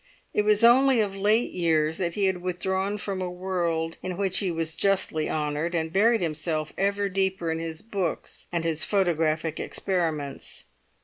[0.33, 4.39] It was only of late years that he had withdrawn from a world in which
[4.39, 9.59] he was justly honoured, and buried himself ever deeper in his books and his photographic
[9.59, 10.65] experiments.